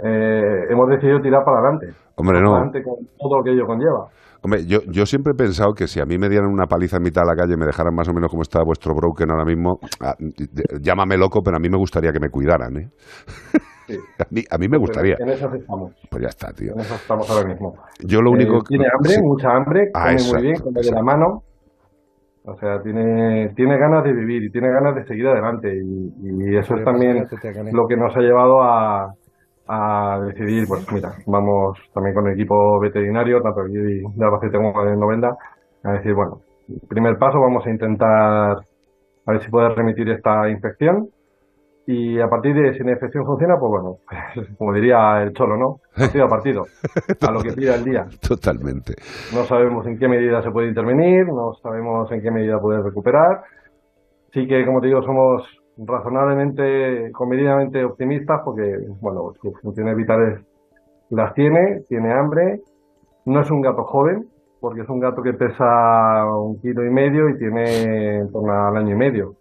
eh, 0.04 0.66
hemos 0.70 0.88
decidido 0.88 1.20
tirar 1.20 1.44
para 1.44 1.58
adelante. 1.58 1.86
Hombre, 2.16 2.40
no. 2.40 2.54
Adelante 2.54 2.82
con 2.82 2.96
todo 3.18 3.38
lo 3.38 3.44
que 3.44 3.52
ello 3.52 3.66
conlleva. 3.66 4.08
Hombre, 4.44 4.66
yo, 4.66 4.80
yo 4.90 5.06
siempre 5.06 5.32
he 5.32 5.36
pensado 5.36 5.72
que 5.72 5.86
si 5.86 6.00
a 6.00 6.04
mí 6.04 6.18
me 6.18 6.28
dieran 6.28 6.50
una 6.50 6.66
paliza 6.66 6.96
en 6.96 7.04
mitad 7.04 7.22
de 7.22 7.28
la 7.28 7.36
calle 7.36 7.54
y 7.54 7.56
me 7.56 7.66
dejaran 7.66 7.94
más 7.94 8.08
o 8.08 8.12
menos 8.12 8.28
como 8.28 8.42
está 8.42 8.60
vuestro 8.64 8.92
broken 8.92 9.30
ahora 9.30 9.44
mismo, 9.44 9.78
ah, 10.00 10.14
llámame 10.80 11.16
loco, 11.16 11.42
pero 11.44 11.56
a 11.58 11.60
mí 11.60 11.68
me 11.70 11.78
gustaría 11.78 12.10
que 12.10 12.18
me 12.18 12.28
cuidaran, 12.28 12.76
¿eh? 12.76 12.88
a, 14.18 14.26
mí, 14.30 14.42
a 14.50 14.58
mí 14.58 14.68
me 14.68 14.78
gustaría. 14.78 15.14
En 15.20 15.28
eso 15.28 15.48
estamos. 15.54 15.92
Pues 16.10 16.22
ya 16.22 16.28
está, 16.28 16.52
tío. 16.52 16.72
En 16.72 16.80
eso 16.80 16.94
estamos 16.94 17.30
ahora 17.30 17.48
mismo. 17.48 17.74
Yo 18.04 18.20
lo 18.20 18.32
único 18.32 18.56
eh, 18.56 18.66
Tiene 18.66 18.86
hambre, 18.86 19.14
mucha 19.22 19.48
hambre, 19.54 19.90
ah, 19.94 20.10
come 20.10 20.32
muy 20.32 20.42
bien, 20.42 20.60
come 20.60 20.80
de 20.82 20.90
la 20.90 21.02
mano. 21.02 21.42
O 22.44 22.56
sea, 22.56 22.82
tiene, 22.82 23.52
tiene 23.54 23.78
ganas 23.78 24.02
de 24.02 24.12
vivir 24.12 24.42
y 24.42 24.50
tiene 24.50 24.66
ganas 24.72 24.96
de 24.96 25.04
seguir 25.04 25.28
adelante. 25.28 25.68
Y, 25.72 26.10
y 26.18 26.56
eso 26.56 26.74
es 26.74 26.84
también 26.84 27.28
lo 27.72 27.86
que 27.86 27.96
nos 27.96 28.16
ha 28.16 28.20
llevado 28.20 28.60
a, 28.60 29.14
a 29.74 30.20
decidir, 30.20 30.66
pues 30.68 30.86
mira, 30.92 31.14
vamos 31.26 31.78
también 31.94 32.14
con 32.14 32.26
el 32.26 32.34
equipo 32.34 32.78
veterinario, 32.78 33.40
tanto 33.40 33.62
aquí 33.62 33.72
de 33.72 34.02
Albacete 34.20 34.58
como 34.58 34.84
de 34.84 34.96
Novenda, 34.96 35.34
a 35.82 35.92
decir, 35.92 36.12
bueno, 36.12 36.42
primer 36.88 37.16
paso 37.16 37.40
vamos 37.40 37.66
a 37.66 37.70
intentar 37.70 38.58
a 39.24 39.32
ver 39.32 39.42
si 39.42 39.50
puede 39.50 39.70
remitir 39.70 40.10
esta 40.10 40.50
infección 40.50 41.08
y 41.86 42.20
a 42.20 42.28
partir 42.28 42.54
de 42.54 42.74
si 42.74 42.84
la 42.84 42.92
infección 42.92 43.24
funciona, 43.24 43.54
pues 43.58 43.70
bueno, 43.70 43.96
como 44.58 44.74
diría 44.74 45.22
el 45.22 45.32
cholo, 45.32 45.56
¿no? 45.56 45.76
Partido 45.96 46.26
a 46.26 46.28
partido, 46.28 46.64
a 47.20 47.30
lo 47.32 47.40
que 47.40 47.52
pida 47.52 47.74
el 47.74 47.84
día. 47.84 48.06
Totalmente. 48.20 48.92
No 49.34 49.44
sabemos 49.44 49.86
en 49.86 49.98
qué 49.98 50.06
medida 50.06 50.42
se 50.42 50.50
puede 50.50 50.68
intervenir, 50.68 51.26
no 51.28 51.54
sabemos 51.62 52.12
en 52.12 52.20
qué 52.20 52.30
medida 52.30 52.60
puede 52.60 52.82
recuperar. 52.82 53.42
Sí 54.34 54.46
que, 54.46 54.66
como 54.66 54.80
te 54.82 54.88
digo, 54.88 55.02
somos 55.02 55.42
razonablemente, 55.78 57.10
comedidamente 57.12 57.84
optimistas 57.84 58.40
porque, 58.44 58.76
bueno, 59.00 59.32
sus 59.40 59.58
funciones 59.60 59.96
vitales 59.96 60.40
las 61.10 61.34
tiene, 61.34 61.82
tiene 61.88 62.12
hambre, 62.12 62.60
no 63.26 63.40
es 63.40 63.50
un 63.50 63.60
gato 63.60 63.84
joven, 63.84 64.26
porque 64.60 64.82
es 64.82 64.88
un 64.88 65.00
gato 65.00 65.22
que 65.22 65.32
pesa 65.34 66.24
un 66.36 66.60
kilo 66.60 66.86
y 66.86 66.90
medio 66.90 67.28
y 67.28 67.36
tiene 67.36 68.18
en 68.18 68.32
torno 68.32 68.52
al 68.52 68.76
año 68.76 68.94
y 68.94 68.98
medio. 68.98 69.34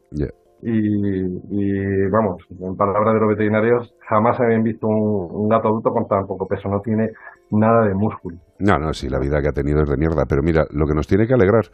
Y, 0.63 2.07
vamos, 2.09 2.43
en 2.59 2.75
palabras 2.75 3.15
de 3.15 3.19
los 3.19 3.29
veterinarios, 3.29 3.95
jamás 4.07 4.39
habían 4.39 4.63
visto 4.63 4.87
un, 4.87 5.49
gato 5.49 5.69
adulto 5.69 5.91
con 5.91 6.07
tan 6.07 6.27
poco 6.27 6.47
peso, 6.47 6.69
no 6.69 6.81
tiene 6.81 7.11
nada 7.49 7.87
de 7.87 7.95
músculo. 7.95 8.37
No, 8.59 8.77
no, 8.77 8.93
sí, 8.93 9.09
la 9.09 9.19
vida 9.19 9.41
que 9.41 9.49
ha 9.49 9.53
tenido 9.53 9.81
es 9.81 9.89
de 9.89 9.97
mierda, 9.97 10.25
pero 10.27 10.43
mira, 10.43 10.65
lo 10.71 10.85
que 10.85 10.93
nos 10.93 11.07
tiene 11.07 11.25
que 11.25 11.33
alegrar 11.33 11.65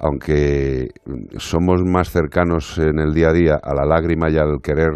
aunque 0.00 0.88
somos 1.36 1.82
más 1.84 2.10
cercanos 2.10 2.78
en 2.78 2.98
el 2.98 3.12
día 3.12 3.28
a 3.28 3.32
día 3.32 3.58
a 3.62 3.74
la 3.74 3.84
lágrima 3.84 4.30
y 4.30 4.36
al 4.36 4.60
querer 4.62 4.90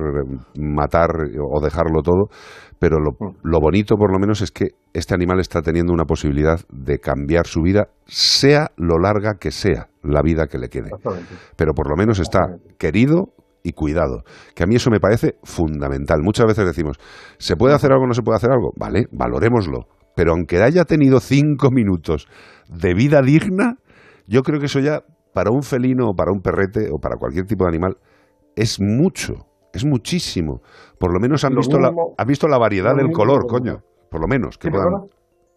matar 0.57 1.11
o 1.41 1.61
dejarlo 1.61 2.03
todo, 2.03 2.29
pero 2.79 2.99
lo, 2.99 3.61
bonito 3.61 3.97
por 3.97 4.13
lo 4.13 4.19
menos 4.19 4.41
es 4.41 4.51
que 4.51 4.71
este 4.93 5.15
animal 5.15 5.39
está 5.39 5.63
teniendo 5.63 5.93
una 5.93 6.05
posibilidad 6.05 6.59
de 6.69 6.99
cambiar 6.99 7.47
su 7.47 7.63
vida, 7.63 7.89
sea 8.07 8.73
lo 8.77 8.99
larga 8.99 9.35
que 9.39 9.53
sea 9.53 9.89
la 10.03 10.21
vida 10.21 10.47
que 10.49 10.59
le 10.59 10.69
quede. 10.69 10.91
Pero 11.57 11.75
por 11.75 11.89
lo 11.89 11.97
menos 11.97 12.19
está 12.19 12.41
querido 12.79 13.35
y 13.63 13.73
cuidado, 13.73 14.25
que 14.57 14.65
a 14.65 14.67
mí 14.67 14.75
eso 14.75 14.91
me 14.91 14.99
parece 14.99 15.37
fundamental. 15.45 16.23
Muchas 16.23 16.47
veces 16.47 16.67
decimos, 16.67 16.99
¿se 17.39 17.55
puede 17.55 17.75
hacer 17.75 17.93
algo 17.93 18.05
o 18.05 18.09
no 18.09 18.15
se 18.15 18.23
puede 18.23 18.39
hacer 18.39 18.51
algo? 18.51 18.73
Vale, 18.77 19.07
valorémoslo. 19.13 19.87
Pero 20.17 20.33
aunque 20.33 20.61
haya 20.61 20.85
tenido 20.85 21.21
cinco 21.21 21.71
minutos 21.71 22.27
de 22.69 22.95
vida 22.95 23.23
digna, 23.23 23.77
yo 24.27 24.43
creo 24.43 24.59
que 24.59 24.67
eso 24.67 24.81
ya, 24.81 25.01
para 25.33 25.51
un 25.51 25.63
felino 25.63 26.11
o 26.11 26.15
para 26.15 26.33
un 26.33 26.41
perrete 26.41 26.89
o 26.93 26.99
para 26.99 27.17
cualquier 27.17 27.47
tipo 27.47 27.65
de 27.65 27.71
animal, 27.71 27.97
es 28.57 28.81
mucho, 28.81 29.47
es 29.73 29.85
muchísimo. 29.85 30.61
Por 30.99 31.13
lo 31.13 31.21
menos 31.21 31.45
han, 31.45 31.55
visto, 31.55 31.79
la, 31.79 31.91
visto 32.27 32.49
la 32.49 32.59
variedad 32.59 32.95
del 32.95 33.11
color, 33.11 33.47
coño. 33.47 33.79
Por 34.11 34.21
lo 34.21 34.29
menos. 34.29 34.59
Que 34.59 34.71
puedan... 34.71 35.09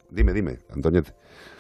Dime, 0.10 0.34
dime, 0.34 0.60
Antoñete. 0.74 1.12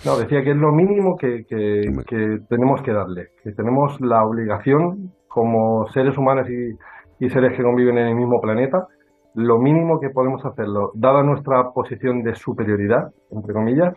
No, 0.05 0.17
decía 0.17 0.43
que 0.43 0.51
es 0.51 0.57
lo 0.57 0.71
mínimo 0.71 1.17
que, 1.17 1.43
que, 1.49 2.37
tenemos 2.47 2.81
que 2.83 2.93
darle, 2.93 3.29
que 3.43 3.51
tenemos 3.51 3.99
la 3.99 4.23
obligación 4.23 5.11
como 5.27 5.87
seres 5.87 6.17
humanos 6.17 6.47
y, 6.49 7.25
y 7.25 7.29
seres 7.29 7.57
que 7.57 7.63
conviven 7.63 7.97
en 7.97 8.07
el 8.07 8.15
mismo 8.15 8.39
planeta, 8.39 8.87
lo 9.33 9.57
mínimo 9.57 9.99
que 9.99 10.09
podemos 10.09 10.45
hacerlo, 10.45 10.91
dada 10.93 11.23
nuestra 11.23 11.71
posición 11.73 12.23
de 12.23 12.35
superioridad, 12.35 13.11
entre 13.31 13.53
comillas, 13.53 13.93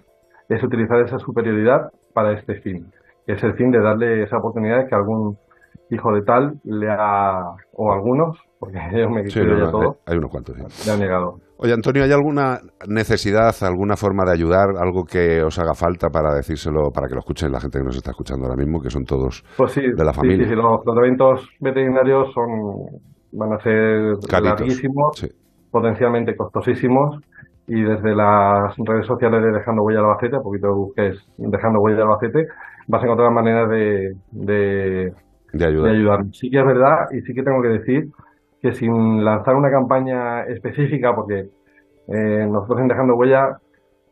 es 0.48 0.64
utilizar 0.64 1.00
esa 1.00 1.18
superioridad 1.18 1.90
para 2.18 2.32
este 2.38 2.60
fin, 2.62 2.90
que 3.26 3.32
es 3.34 3.42
el 3.44 3.54
fin 3.54 3.70
de 3.70 3.80
darle 3.80 4.24
esa 4.24 4.38
oportunidad 4.38 4.78
de 4.78 4.86
que 4.88 4.94
algún 4.94 5.36
hijo 5.90 6.12
de 6.12 6.22
tal 6.22 6.54
le 6.64 6.90
ha, 6.90 7.40
o 7.72 7.92
algunos, 7.92 8.36
porque 8.58 8.78
yo 8.92 9.08
me 9.10 9.22
quito 9.24 9.40
ya 9.56 9.70
todo, 9.70 9.96
hay 10.06 10.16
unos 10.18 10.30
cuantos, 10.30 10.56
le 10.56 10.92
han 10.92 10.98
negado. 10.98 11.38
Oye, 11.60 11.72
Antonio, 11.72 12.02
¿hay 12.04 12.12
alguna 12.12 12.58
necesidad, 12.88 13.54
alguna 13.62 13.96
forma 13.96 14.24
de 14.24 14.32
ayudar, 14.32 14.70
algo 14.78 15.04
que 15.04 15.42
os 15.42 15.58
haga 15.58 15.74
falta 15.74 16.08
para 16.10 16.34
decírselo, 16.34 16.90
para 16.92 17.08
que 17.08 17.14
lo 17.14 17.20
escuchen 17.20 17.52
la 17.52 17.60
gente 17.60 17.78
que 17.78 17.84
nos 17.84 17.96
está 17.96 18.10
escuchando 18.10 18.44
ahora 18.46 18.56
mismo, 18.56 18.80
que 18.80 18.90
son 18.90 19.04
todos 19.04 19.44
Pues 19.56 19.72
sí, 19.72 19.82
de 19.82 20.04
la 20.04 20.12
sí, 20.12 20.20
familia? 20.20 20.46
sí, 20.46 20.50
sí, 20.50 20.54
los 20.54 20.82
tratamientos 20.82 21.48
veterinarios 21.60 22.32
son 22.32 22.48
van 23.32 23.52
a 23.52 23.58
ser 23.62 24.16
Caritos, 24.28 24.60
larguísimos, 24.60 25.18
sí. 25.18 25.28
potencialmente 25.70 26.36
costosísimos 26.36 27.20
y 27.68 27.82
desde 27.82 28.14
las 28.14 28.74
redes 28.78 29.06
sociales 29.06 29.42
de 29.42 29.52
Dejando 29.52 29.82
Huella 29.82 30.00
Albacete, 30.00 30.36
a 30.36 30.40
poquito 30.40 30.68
que 30.68 30.74
busques 30.74 31.28
Dejando 31.36 31.80
Huella 31.80 32.02
Albacete, 32.02 32.48
vas 32.86 33.02
a 33.02 33.04
encontrar 33.04 33.30
maneras 33.30 33.68
de, 33.68 34.14
de, 34.32 35.12
De 35.52 35.66
ayudar. 35.66 35.90
de 35.92 35.98
ayudar. 35.98 36.20
Sí 36.32 36.50
que 36.50 36.58
es 36.58 36.64
verdad 36.64 37.06
y 37.12 37.20
sí 37.20 37.34
que 37.34 37.42
tengo 37.42 37.60
que 37.60 37.68
decir 37.68 38.08
que 38.62 38.72
sin 38.72 39.22
lanzar 39.22 39.54
una 39.54 39.70
campaña 39.70 40.44
específica, 40.44 41.14
porque 41.14 41.50
eh, 42.08 42.46
nosotros 42.50 42.80
en 42.80 42.88
Dejando 42.88 43.14
Huella 43.16 43.58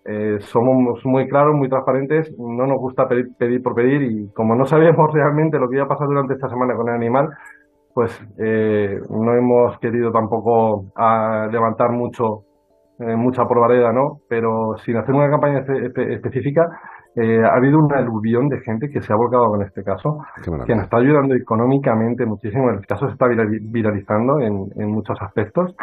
eh, 0.04 0.36
somos 0.40 1.04
muy 1.06 1.26
claros, 1.26 1.54
muy 1.54 1.70
transparentes, 1.70 2.30
no 2.38 2.66
nos 2.66 2.78
gusta 2.78 3.08
pedir, 3.08 3.28
pedir 3.38 3.62
por 3.62 3.74
pedir 3.74 4.02
y 4.02 4.28
como 4.34 4.54
no 4.54 4.66
sabemos 4.66 5.10
realmente 5.14 5.58
lo 5.58 5.68
que 5.68 5.76
iba 5.76 5.86
a 5.86 5.88
pasar 5.88 6.08
durante 6.08 6.34
esta 6.34 6.50
semana 6.50 6.76
con 6.76 6.90
el 6.90 6.94
animal, 6.94 7.30
pues 7.94 8.12
eh, 8.38 9.00
no 9.08 9.34
hemos 9.34 9.78
querido 9.78 10.12
tampoco 10.12 10.92
ah, 10.94 11.48
levantar 11.50 11.90
mucho 11.92 12.42
eh, 13.00 13.16
mucha 13.16 13.44
probareda, 13.46 13.92
¿no? 13.92 14.18
Pero 14.28 14.74
sin 14.84 14.96
hacer 14.96 15.14
una 15.14 15.30
campaña 15.30 15.60
espe- 15.64 15.92
espe- 15.92 16.14
específica, 16.14 16.62
eh, 17.16 17.42
ha 17.42 17.56
habido 17.56 17.78
una 17.78 17.98
aluvión 17.98 18.48
de 18.48 18.60
gente 18.60 18.88
que 18.90 19.00
se 19.00 19.12
ha 19.12 19.16
volcado 19.16 19.46
con 19.46 19.62
este 19.62 19.82
caso, 19.82 20.18
que 20.66 20.74
nos 20.74 20.84
está 20.84 20.98
ayudando 20.98 21.34
económicamente 21.34 22.26
muchísimo. 22.26 22.70
El 22.70 22.84
caso 22.86 23.06
se 23.06 23.12
está 23.12 23.26
virali- 23.26 23.60
viralizando 23.70 24.40
en, 24.40 24.66
en 24.76 24.90
muchos 24.90 25.16
aspectos. 25.22 25.74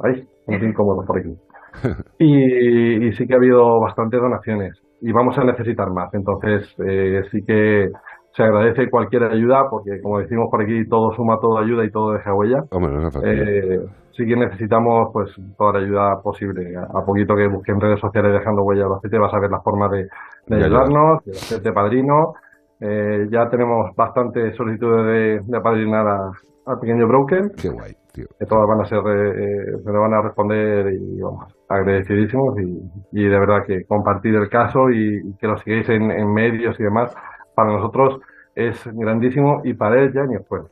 Ay, 0.00 0.26
siento 0.46 0.66
incómodo 0.66 1.04
por 1.06 1.18
aquí. 1.18 1.34
Y, 2.18 3.06
y 3.08 3.12
sí 3.14 3.26
que 3.26 3.34
ha 3.34 3.36
habido 3.36 3.80
bastantes 3.80 4.20
donaciones 4.20 4.72
y 5.00 5.10
vamos 5.12 5.36
a 5.38 5.44
necesitar 5.44 5.90
más. 5.90 6.12
Entonces, 6.14 6.72
eh, 6.86 7.22
sí 7.32 7.40
que 7.44 7.88
se 8.36 8.42
agradece 8.42 8.90
cualquier 8.90 9.24
ayuda 9.24 9.68
porque, 9.70 10.00
como 10.02 10.18
decimos 10.18 10.48
por 10.50 10.62
aquí, 10.62 10.86
todo 10.88 11.12
suma, 11.14 11.38
todo 11.40 11.58
ayuda 11.58 11.84
y 11.84 11.90
todo 11.90 12.12
deja 12.12 12.34
huella. 12.34 12.62
Hombre, 12.72 12.92
no 12.94 13.10
falta. 13.10 13.28
Eh, 13.30 13.80
sí 14.10 14.26
que 14.26 14.36
necesitamos 14.36 15.10
pues 15.12 15.30
toda 15.56 15.74
la 15.74 15.78
ayuda 15.80 16.20
posible. 16.22 16.74
A, 16.76 17.04
poquito 17.04 17.36
que 17.36 17.46
busquen 17.46 17.80
redes 17.80 18.00
sociales 18.00 18.32
dejando 18.32 18.62
huella 18.62 18.86
al 18.86 18.94
aceite 18.94 19.18
vas 19.18 19.32
a 19.34 19.38
ver 19.38 19.50
las 19.50 19.62
formas 19.62 19.90
de, 19.92 19.98
de 19.98 20.08
De 20.46 20.64
ayudar. 20.64 20.82
ayudarnos, 20.82 21.24
de 21.24 21.30
hacerte 21.32 21.72
padrino. 21.72 22.34
Eh, 22.80 23.28
ya 23.30 23.48
tenemos 23.48 23.94
bastantes 23.96 24.56
solicitudes 24.56 25.06
de, 25.06 25.40
de 25.52 25.56
apadrinar 25.58 26.06
a- 26.06 26.30
al 26.66 26.78
pequeño 26.80 27.06
Broken, 27.06 27.50
Qué 27.60 27.68
guay, 27.68 27.92
tío. 28.12 28.24
que 28.38 28.46
todas 28.46 28.66
van 28.66 28.80
a 28.80 28.84
ser, 28.86 28.98
eh, 28.98 29.76
se 29.84 29.92
le 29.92 29.98
van 29.98 30.14
a 30.14 30.22
responder 30.22 30.92
y 30.94 31.20
vamos, 31.20 31.54
agradecidísimos 31.68 32.58
y, 32.58 32.80
y 33.12 33.24
de 33.28 33.38
verdad 33.38 33.64
que 33.66 33.84
compartir 33.84 34.34
el 34.34 34.48
caso 34.48 34.90
y, 34.90 35.20
y 35.24 35.36
que 35.36 35.46
lo 35.46 35.56
sigáis 35.58 35.88
en, 35.90 36.10
en 36.10 36.32
medios 36.32 36.78
y 36.80 36.82
demás, 36.82 37.14
para 37.54 37.72
nosotros 37.72 38.20
es 38.54 38.80
grandísimo 38.92 39.60
y 39.64 39.74
para 39.74 40.02
él 40.02 40.12
ya 40.14 40.22
ni 40.24 40.36
esfuerzo. 40.36 40.70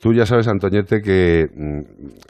Tú 0.00 0.12
ya 0.12 0.26
sabes, 0.26 0.48
Antoñete, 0.48 1.00
que, 1.00 1.46
mm, 1.54 1.80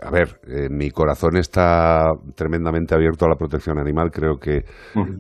a 0.07 0.11
ver, 0.11 0.41
eh, 0.47 0.69
mi 0.71 0.91
corazón 0.91 1.39
está 1.39 2.11
tremendamente 2.35 2.95
abierto 2.95 3.25
a 3.25 3.31
la 3.31 3.37
protección 3.37 3.79
animal. 3.79 4.11
Creo 4.11 4.37
que, 4.37 4.65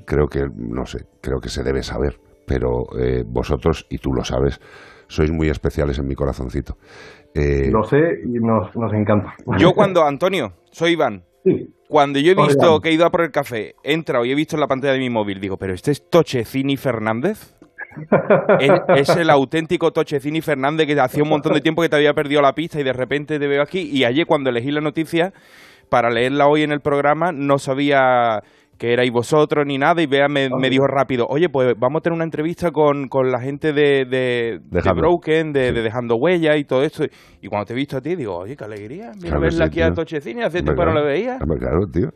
creo 0.04 0.26
que, 0.26 0.44
no 0.54 0.84
sé, 0.84 1.06
creo 1.22 1.38
que 1.40 1.48
se 1.48 1.62
debe 1.62 1.82
saber. 1.82 2.16
Pero 2.46 2.82
eh, 3.00 3.24
vosotros, 3.26 3.86
y 3.88 3.96
tú 3.98 4.12
lo 4.12 4.22
sabes, 4.22 4.60
sois 5.06 5.30
muy 5.32 5.48
especiales 5.48 5.98
en 5.98 6.06
mi 6.06 6.14
corazoncito. 6.14 6.74
Eh, 7.34 7.70
Lo 7.70 7.84
sé 7.84 7.96
y 8.26 8.38
nos, 8.38 8.76
nos 8.76 8.92
encanta. 8.92 9.32
Yo 9.58 9.72
cuando, 9.72 10.04
Antonio, 10.04 10.52
soy 10.70 10.92
Iván, 10.92 11.22
Sí. 11.44 11.74
cuando 11.88 12.20
yo 12.20 12.32
he 12.32 12.34
visto 12.36 12.78
que 12.80 12.90
he 12.90 12.92
ido 12.92 13.04
a 13.06 13.10
por 13.10 13.22
el 13.22 13.30
café, 13.32 13.74
he 13.82 13.94
entrado 13.94 14.24
y 14.24 14.30
he 14.30 14.34
visto 14.34 14.54
en 14.56 14.60
la 14.60 14.68
pantalla 14.68 14.92
de 14.92 15.00
mi 15.00 15.10
móvil, 15.10 15.40
digo, 15.40 15.56
pero 15.56 15.72
este 15.74 15.90
es 15.90 16.08
Tochecini 16.08 16.76
Fernández. 16.76 17.56
Es, 18.96 19.08
el 19.10 19.30
auténtico 19.30 19.92
Tochecini 19.92 20.40
Fernández 20.40 20.86
que 20.86 20.98
hacía 20.98 21.22
un 21.22 21.28
montón 21.28 21.54
de 21.54 21.60
tiempo 21.60 21.82
que 21.82 21.88
te 21.88 21.96
había 21.96 22.14
perdido 22.14 22.40
la 22.42 22.54
pista 22.54 22.80
y 22.80 22.82
de 22.82 22.92
repente 22.92 23.38
te 23.38 23.46
veo 23.46 23.62
aquí. 23.62 23.90
Y 23.92 24.04
ayer 24.04 24.26
cuando 24.26 24.50
elegí 24.50 24.70
la 24.70 24.80
noticia 24.80 25.32
para 25.88 26.10
leerla 26.10 26.46
hoy 26.46 26.62
en 26.62 26.72
el 26.72 26.80
programa 26.80 27.32
no 27.32 27.58
sabía 27.58 28.42
que 28.78 28.92
erais 28.92 29.12
vosotros 29.12 29.64
ni 29.66 29.78
nada 29.78 30.02
y 30.02 30.06
Bea 30.06 30.28
me, 30.28 30.48
me 30.58 30.68
dijo 30.68 30.86
rápido, 30.86 31.26
oye, 31.28 31.48
pues 31.48 31.74
vamos 31.78 32.00
a 32.00 32.02
tener 32.02 32.14
una 32.16 32.24
entrevista 32.24 32.70
con, 32.70 33.08
con 33.08 33.30
la 33.30 33.40
gente 33.40 33.72
de, 33.72 34.04
de, 34.04 34.58
de. 34.64 34.92
Broken, 34.94 35.52
de, 35.52 35.68
Sí. 35.68 35.74
de 35.74 35.82
Dejando 35.82 36.16
Huella 36.16 36.56
y 36.56 36.64
todo 36.64 36.82
esto. 36.82 37.04
Y 37.40 37.48
cuando 37.48 37.66
te 37.66 37.72
he 37.72 37.76
visto 37.76 37.96
a 37.96 38.00
ti, 38.00 38.16
digo, 38.16 38.36
oye, 38.38 38.56
qué 38.56 38.64
alegría, 38.64 39.12
mira 39.16 39.36
Claro 39.36 39.40
verla 39.40 39.66
sí, 39.66 39.70
aquí 39.70 39.80
a 39.82 39.86
tío. 39.86 39.94
Tochecini, 39.94 40.42
hace 40.42 40.62
tiempo 40.62 40.84
no 40.84 40.94
le 40.94 41.04
veía. 41.04 41.38
Claro, 41.38 41.86
tío. 41.92 42.08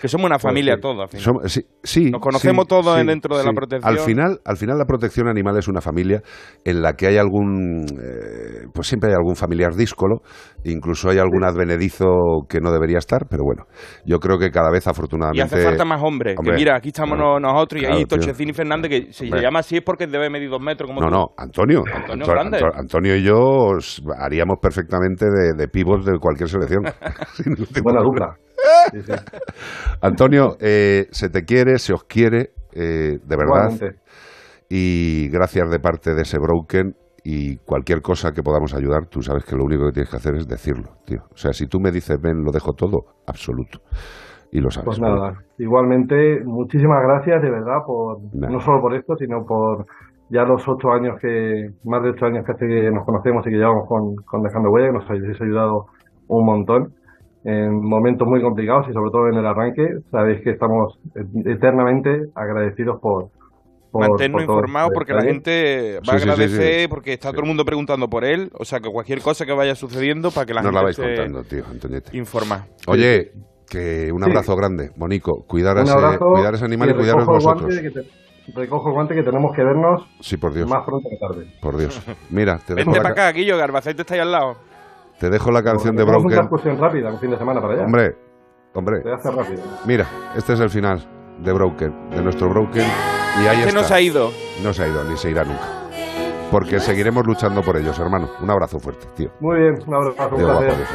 Que 0.00 0.06
somos 0.08 0.26
una 0.26 0.38
familia 0.38 0.74
sí. 0.76 0.80
todos, 0.80 1.00
al 1.00 1.08
final. 1.08 1.48
Sí, 1.48 1.60
sí, 1.82 2.10
Nos 2.10 2.20
conocemos 2.20 2.64
sí, 2.64 2.68
todos 2.68 3.00
sí, 3.00 3.06
dentro 3.06 3.36
de 3.36 3.44
la 3.44 3.52
protección. 3.52 3.92
Al 3.92 3.98
final, 3.98 4.38
al 4.44 4.56
final 4.56 4.78
la 4.78 4.84
protección 4.84 5.28
animal 5.28 5.56
es 5.58 5.66
una 5.68 5.80
familia 5.80 6.22
en 6.64 6.82
la 6.82 6.92
que 6.94 7.08
hay 7.08 7.16
algún, 7.16 7.84
eh, 8.00 8.37
pues 8.72 8.86
siempre 8.88 9.10
hay 9.10 9.16
algún 9.16 9.36
familiar 9.36 9.74
díscolo, 9.74 10.22
incluso 10.64 11.10
hay 11.10 11.18
algún 11.18 11.44
advenedizo 11.44 12.06
que 12.48 12.60
no 12.60 12.70
debería 12.72 12.98
estar, 12.98 13.26
pero 13.28 13.44
bueno, 13.44 13.64
yo 14.04 14.18
creo 14.18 14.38
que 14.38 14.50
cada 14.50 14.70
vez 14.70 14.86
Y 14.86 14.90
afortunadamente 14.90 15.42
hace 15.56 15.64
falta 15.64 15.84
más 15.84 16.02
hombres. 16.02 16.36
Hombre, 16.38 16.54
que 16.54 16.58
mira, 16.60 16.76
aquí 16.76 16.88
estamos 16.88 17.18
no- 17.18 17.38
nosotros 17.40 17.82
y 17.82 17.84
ahí 17.86 17.90
claro, 17.92 18.06
tío. 18.06 18.18
Tochecini 18.18 18.52
Fernández, 18.52 18.90
que 18.90 18.96
Hombre. 18.98 19.12
se 19.38 19.42
llama 19.42 19.58
así 19.60 19.76
es 19.76 19.82
porque 19.82 20.06
debe 20.06 20.30
medir 20.30 20.50
dos 20.50 20.60
metros. 20.60 20.88
Como 20.88 21.00
No, 21.00 21.06
tú. 21.08 21.14
no, 21.14 21.26
Antonio. 21.36 21.82
Antonio 21.94 22.24
Anto- 22.24 22.32
Grande. 22.32 22.56
Anto- 22.58 22.78
Antonio 22.78 23.16
y 23.16 23.22
yo 23.22 23.36
os 23.38 24.02
haríamos 24.18 24.58
perfectamente 24.60 25.26
de, 25.26 25.52
de 25.56 25.68
pivot 25.68 26.04
de 26.04 26.18
cualquier 26.18 26.48
selección. 26.48 26.82
Buena 27.82 28.00
dupla. 28.02 28.36
Sí, 28.92 29.00
sí. 29.02 29.12
Antonio, 30.00 30.56
eh, 30.60 31.06
se 31.10 31.28
te 31.30 31.44
quiere, 31.44 31.78
se 31.78 31.92
os 31.92 32.04
quiere, 32.04 32.50
eh, 32.72 33.18
de 33.22 33.36
verdad. 33.36 33.70
Igualmente. 33.70 34.00
Y 34.68 35.28
gracias 35.30 35.70
de 35.70 35.78
parte 35.78 36.14
de 36.14 36.22
ese 36.22 36.38
Broken 36.38 36.94
y 37.24 37.56
cualquier 37.58 38.00
cosa 38.00 38.32
que 38.32 38.42
podamos 38.42 38.74
ayudar, 38.74 39.06
tú 39.06 39.22
sabes 39.22 39.44
que 39.44 39.56
lo 39.56 39.64
único 39.64 39.86
que 39.86 39.92
tienes 39.92 40.10
que 40.10 40.16
hacer 40.16 40.34
es 40.36 40.48
decirlo, 40.48 40.90
tío. 41.04 41.20
O 41.32 41.36
sea, 41.36 41.52
si 41.52 41.66
tú 41.66 41.80
me 41.80 41.90
dices, 41.90 42.20
ven, 42.20 42.44
lo 42.44 42.52
dejo 42.52 42.72
todo, 42.72 43.04
absoluto. 43.26 43.80
Y 44.50 44.60
lo 44.60 44.70
sabes. 44.70 44.86
Pues 44.86 45.00
nada, 45.00 45.34
igualmente, 45.58 46.42
muchísimas 46.44 47.02
gracias 47.02 47.42
de 47.42 47.50
verdad 47.50 47.84
por 47.86 48.18
no 48.32 48.60
solo 48.60 48.80
por 48.80 48.94
esto, 48.94 49.14
sino 49.16 49.44
por 49.44 49.84
ya 50.30 50.44
los 50.44 50.66
ocho 50.66 50.90
años 50.90 51.18
que, 51.20 51.70
más 51.84 52.02
de 52.02 52.10
ocho 52.10 52.26
años 52.26 52.44
que 52.46 52.52
hace 52.52 52.66
que 52.66 52.90
nos 52.90 53.04
conocemos 53.04 53.46
y 53.46 53.50
que 53.50 53.56
llevamos 53.56 53.86
con, 53.86 54.16
con 54.24 54.42
Dejando 54.42 54.70
Huella, 54.70 54.88
que 54.88 54.98
nos 54.98 55.10
habéis 55.10 55.40
ayudado 55.40 55.86
un 56.28 56.46
montón 56.46 56.94
en 57.44 57.80
momentos 57.80 58.26
muy 58.26 58.42
complicados 58.42 58.88
y 58.88 58.92
sobre 58.92 59.10
todo 59.10 59.28
en 59.28 59.36
el 59.36 59.46
arranque. 59.46 59.86
Sabéis 60.10 60.42
que 60.42 60.50
estamos 60.50 60.98
eternamente 61.44 62.26
agradecidos 62.34 63.00
por, 63.00 63.28
por 63.90 64.06
todo 64.06 64.24
informados 64.24 64.90
porque 64.94 65.12
la 65.14 65.22
gente 65.22 66.00
va 66.00 66.04
Sí, 66.04 66.10
a 66.10 66.12
sí, 66.18 66.18
sí, 66.24 66.30
agradecer, 66.30 66.80
sí. 66.82 66.88
porque 66.88 67.12
está 67.14 67.28
Sí. 67.28 67.32
todo 67.32 67.42
el 67.42 67.48
mundo 67.48 67.64
preguntando 67.64 68.08
por 68.08 68.24
él. 68.24 68.50
O 68.58 68.64
sea, 68.64 68.80
que 68.80 68.88
cualquier 68.90 69.20
cosa 69.22 69.46
que 69.46 69.52
vaya 69.52 69.74
sucediendo 69.74 70.30
para 70.30 70.46
que 70.46 70.54
la 70.54 70.62
Nos 70.62 70.72
la 70.74 70.80
gente 70.80 70.84
vais 70.84 70.98
esté 70.98 71.22
contando, 71.22 71.48
tío, 71.48 71.64
Antoñete. 71.70 72.16
informada. 72.16 72.66
Oye, 72.86 73.32
que 73.68 74.10
un 74.12 74.22
Sí. 74.22 74.30
abrazo 74.30 74.56
grande, 74.56 74.90
Monico. 74.96 75.44
Cuidar 75.46 75.78
ese, 75.78 75.92
cuidar 76.18 76.52
a 76.54 76.56
ese 76.56 76.64
animal 76.64 76.90
y, 76.90 76.94
cuidaros 76.94 77.20
el 77.22 77.26
guante 77.26 77.64
vosotros. 77.64 77.78
que 77.80 77.90
te- 77.90 78.52
recojo 78.54 78.88
el 78.88 78.94
guante 78.94 79.14
que 79.14 79.22
tenemos 79.22 79.54
que 79.54 79.62
vernos 79.62 80.02
Sí, 80.20 80.38
por 80.38 80.54
Dios, 80.54 80.68
más 80.68 80.82
pronto 80.86 81.06
que 81.10 81.16
tarde. 81.18 81.54
por 81.60 81.76
Dios. 81.76 82.00
Mira, 82.30 82.58
te 82.58 82.74
dejo, 82.74 82.90
Vente 82.90 82.96
la, 82.98 83.02
para 83.02 83.26
acá, 83.28 83.32
Guillo, 83.32 83.58
Garbacete 83.58 84.02
está 84.02 84.14
ahí 84.14 84.20
al 84.20 84.32
lado. 84.32 84.56
te 85.20 85.28
dejo 85.28 85.50
la 85.50 85.62
canción 85.62 85.94
de 85.96 86.02
Hacemos 86.02 86.24
una 86.24 86.28
Broken. 86.36 86.44
excursión 86.46 86.78
rápida, 86.78 87.10
un 87.12 87.18
fin 87.20 87.30
de 87.30 87.36
semana 87.38 87.60
para 87.60 87.74
allá. 87.74 87.84
Hombre, 87.84 88.14
hombre, 88.72 89.02
Se 89.02 89.10
hace 89.12 89.30
rápido. 89.32 89.62
mira, 89.84 90.06
este 90.36 90.52
es 90.54 90.60
el 90.60 90.70
final 90.70 91.04
de 91.42 91.52
Broken, 91.52 92.10
de 92.10 92.22
nuestro 92.22 92.48
Broken. 92.48 92.86
Y 93.42 93.46
ahí 93.46 93.56
Este 93.58 93.68
está. 93.68 93.80
no 93.80 93.86
se 93.86 93.94
ha 93.94 94.00
ido. 94.00 94.30
No 94.62 94.72
se 94.72 94.82
ha 94.84 94.88
ido, 94.88 95.04
ni 95.04 95.16
se 95.16 95.30
irá 95.30 95.44
nunca. 95.44 95.66
Porque 96.50 96.80
seguiremos 96.80 97.22
luchando 97.26 97.60
por 97.62 97.76
ellos, 97.76 97.98
hermano. 97.98 98.30
Un 98.40 98.50
abrazo 98.50 98.78
fuerte, 98.78 99.06
tío. 99.14 99.28
Muy 99.40 99.58
bien, 99.60 99.74
un 99.86 99.94
abrazo, 99.94 100.34
un 100.34 100.42
placer. 100.42 100.86